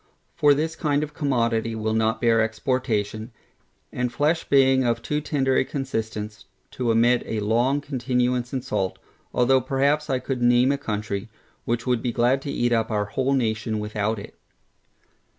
[0.33, 3.31] For this kind of commodity will not bear exportation,
[3.93, 8.97] and flesh being of too tender a consistence, to admit a long continuance in salt,
[9.31, 11.29] although perhaps I could name a country,
[11.65, 14.33] which would be glad to eat up our whole nation without it.